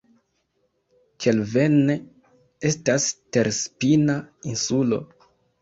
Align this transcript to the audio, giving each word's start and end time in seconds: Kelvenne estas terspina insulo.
Kelvenne 1.25 1.97
estas 2.71 3.07
terspina 3.37 4.19
insulo. 4.55 5.03